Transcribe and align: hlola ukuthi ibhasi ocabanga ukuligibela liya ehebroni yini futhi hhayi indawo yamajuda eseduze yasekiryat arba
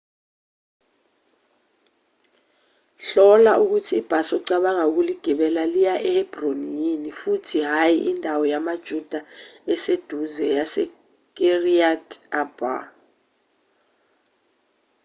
hlola 3.05 3.51
ukuthi 3.63 3.93
ibhasi 4.01 4.31
ocabanga 4.39 4.83
ukuligibela 4.89 5.63
liya 5.73 5.95
ehebroni 6.09 6.67
yini 6.81 7.09
futhi 7.19 7.57
hhayi 7.69 7.97
indawo 8.11 8.43
yamajuda 8.53 9.19
eseduze 9.73 10.45
yasekiryat 10.57 12.07
arba 12.41 12.73